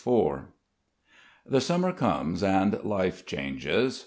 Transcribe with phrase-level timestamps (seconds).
[0.03, 0.39] IV
[1.45, 3.99] The summer comes and life changes.